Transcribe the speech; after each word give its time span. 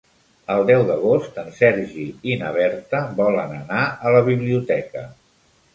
El 0.53 0.63
deu 0.69 0.85
d'agost 0.87 1.37
en 1.43 1.51
Sergi 1.59 2.07
i 2.31 2.39
na 2.41 2.49
Berta 2.59 3.03
volen 3.23 3.55
anar 3.61 3.87
a 4.09 4.17
la 4.19 4.25
biblioteca. 4.33 5.07